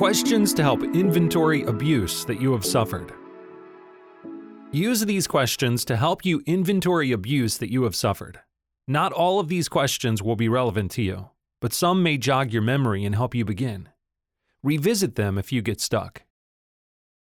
[0.00, 3.12] Questions to help inventory abuse that you have suffered.
[4.72, 8.40] Use these questions to help you inventory abuse that you have suffered.
[8.88, 11.28] Not all of these questions will be relevant to you,
[11.60, 13.90] but some may jog your memory and help you begin.
[14.62, 16.22] Revisit them if you get stuck.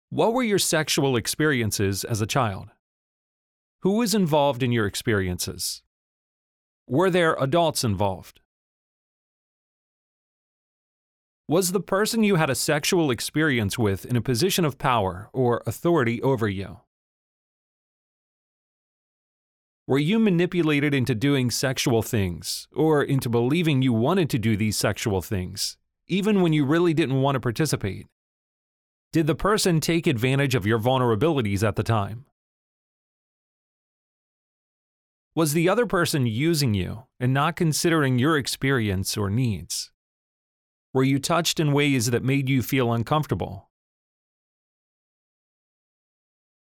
[0.08, 2.68] What were your sexual experiences as a child?
[3.80, 5.82] Who was involved in your experiences?
[6.86, 8.38] Were there adults involved?
[11.50, 15.62] Was the person you had a sexual experience with in a position of power or
[15.66, 16.80] authority over you?
[19.86, 24.76] Were you manipulated into doing sexual things, or into believing you wanted to do these
[24.76, 28.06] sexual things, even when you really didn't want to participate?
[29.14, 32.26] Did the person take advantage of your vulnerabilities at the time?
[35.34, 39.90] Was the other person using you and not considering your experience or needs?
[40.98, 43.68] Were you touched in ways that made you feel uncomfortable?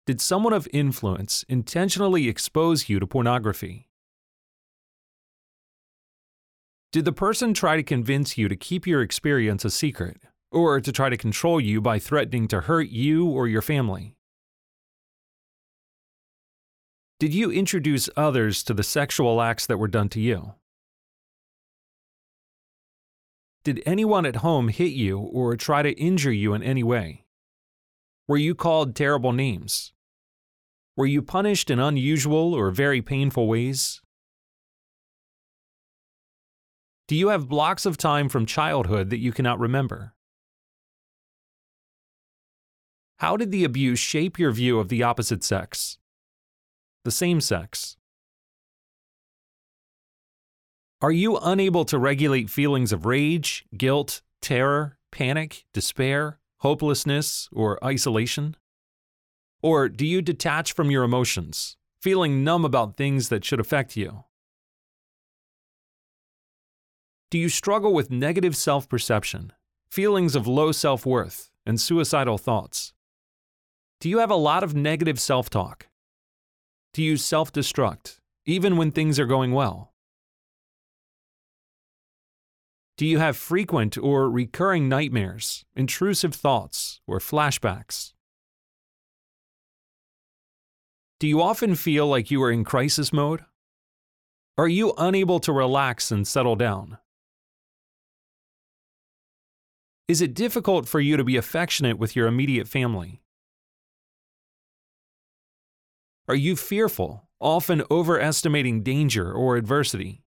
[0.07, 3.91] Did someone of influence intentionally expose you to pornography?
[6.91, 10.17] Did the person try to convince you to keep your experience a secret,
[10.51, 14.15] or to try to control you by threatening to hurt you or your family?
[17.19, 20.55] Did you introduce others to the sexual acts that were done to you?
[23.63, 27.25] Did anyone at home hit you or try to injure you in any way?
[28.27, 29.93] Were you called terrible names?
[30.97, 34.01] Were you punished in unusual or very painful ways?
[37.07, 40.13] Do you have blocks of time from childhood that you cannot remember?
[43.19, 45.97] How did the abuse shape your view of the opposite sex?
[47.05, 47.95] The same sex?
[51.03, 58.55] Are you unable to regulate feelings of rage, guilt, terror, panic, despair, hopelessness, or isolation?
[59.61, 64.23] Or do you detach from your emotions, feeling numb about things that should affect you?
[67.29, 69.51] Do you struggle with negative self perception,
[69.89, 72.93] feelings of low self worth, and suicidal thoughts?
[73.99, 75.87] Do you have a lot of negative self talk?
[76.93, 79.92] Do you self destruct, even when things are going well?
[83.03, 88.13] Do you have frequent or recurring nightmares, intrusive thoughts, or flashbacks?
[91.19, 93.43] Do you often feel like you are in crisis mode?
[94.57, 96.97] Are you unable to relax and settle down?
[100.07, 103.21] Is it difficult for you to be affectionate with your immediate family?
[106.29, 110.23] Are you fearful, often overestimating danger or adversity?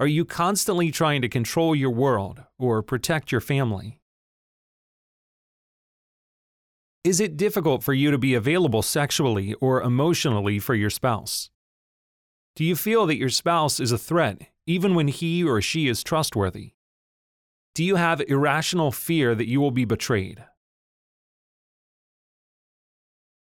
[0.00, 4.00] Are you constantly trying to control your world or protect your family?
[7.04, 11.50] Is it difficult for you to be available sexually or emotionally for your spouse?
[12.56, 16.02] Do you feel that your spouse is a threat even when he or she is
[16.02, 16.72] trustworthy?
[17.74, 20.44] Do you have irrational fear that you will be betrayed?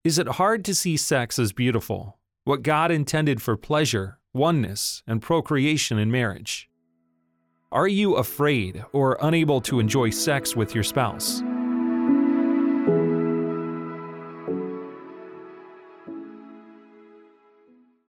[0.05, 5.23] Is it hard to see sex as beautiful, what God intended for pleasure oneness, and
[5.23, 6.69] procreation in marriage?
[7.71, 11.43] Are you afraid or unable to enjoy sex with your spouse?